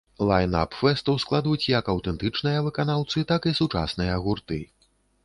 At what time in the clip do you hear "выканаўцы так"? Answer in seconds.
2.69-3.47